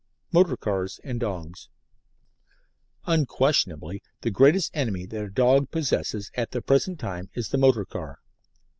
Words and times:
MOTOR 0.31 0.57
CARS 0.57 0.99
AND 1.03 1.19
DOGS 1.19 1.69
Unquestionably 3.05 4.01
the 4.21 4.31
greatest 4.31 4.71
enemy 4.75 5.05
that 5.05 5.19
the 5.21 5.29
dog 5.29 5.69
possesses 5.69 6.31
at 6.33 6.49
the 6.49 6.61
present 6.63 6.99
time 6.99 7.29
is 7.35 7.49
the 7.49 7.59
motor 7.59 7.85
car. 7.85 8.17